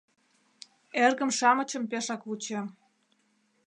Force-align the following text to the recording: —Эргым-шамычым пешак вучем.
—Эргым-шамычым 1.03 1.83
пешак 1.91 2.21
вучем. 2.27 2.65